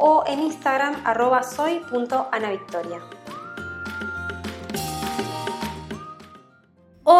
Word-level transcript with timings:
o 0.00 0.24
en 0.26 0.40
Instagram 0.40 1.02
arroba 1.04 1.42
soy.anavictoria. 1.42 3.19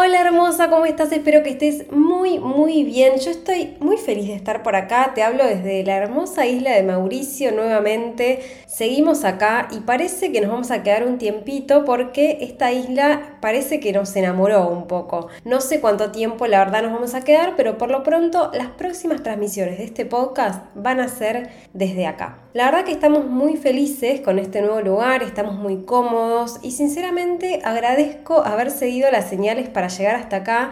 Hola 0.02 0.22
hermosa, 0.22 0.70
¿cómo 0.70 0.86
estás? 0.86 1.12
Espero 1.12 1.42
que 1.42 1.50
estés 1.50 1.92
muy, 1.92 2.38
muy 2.38 2.84
bien. 2.84 3.18
Yo 3.18 3.30
estoy 3.30 3.76
muy 3.80 3.98
feliz 3.98 4.28
de 4.28 4.34
estar 4.34 4.62
por 4.62 4.74
acá. 4.74 5.12
Te 5.14 5.22
hablo 5.22 5.44
desde 5.44 5.84
la 5.84 5.96
hermosa 5.96 6.46
isla 6.46 6.70
de 6.70 6.82
Mauricio 6.82 7.52
nuevamente. 7.52 8.40
Seguimos 8.66 9.24
acá 9.24 9.68
y 9.70 9.80
parece 9.80 10.32
que 10.32 10.40
nos 10.40 10.50
vamos 10.50 10.70
a 10.70 10.82
quedar 10.82 11.06
un 11.06 11.18
tiempito 11.18 11.84
porque 11.84 12.38
esta 12.40 12.72
isla 12.72 13.36
parece 13.42 13.78
que 13.78 13.92
nos 13.92 14.16
enamoró 14.16 14.70
un 14.70 14.86
poco. 14.86 15.28
No 15.44 15.60
sé 15.60 15.82
cuánto 15.82 16.10
tiempo 16.12 16.46
la 16.46 16.60
verdad 16.60 16.82
nos 16.82 16.92
vamos 16.92 17.14
a 17.14 17.20
quedar, 17.20 17.52
pero 17.54 17.76
por 17.76 17.90
lo 17.90 18.02
pronto 18.02 18.50
las 18.54 18.68
próximas 18.68 19.22
transmisiones 19.22 19.76
de 19.76 19.84
este 19.84 20.06
podcast 20.06 20.64
van 20.74 21.00
a 21.00 21.08
ser 21.08 21.50
desde 21.74 22.06
acá. 22.06 22.38
La 22.54 22.64
verdad 22.64 22.84
que 22.84 22.92
estamos 22.92 23.26
muy 23.26 23.56
felices 23.58 24.22
con 24.22 24.38
este 24.38 24.62
nuevo 24.62 24.80
lugar, 24.80 25.22
estamos 25.22 25.56
muy 25.56 25.84
cómodos 25.84 26.58
y 26.62 26.70
sinceramente 26.70 27.60
agradezco 27.64 28.42
haber 28.42 28.70
seguido 28.70 29.10
las 29.10 29.28
señales 29.28 29.68
para 29.68 29.89
llegar 29.90 30.16
hasta 30.16 30.36
acá 30.36 30.70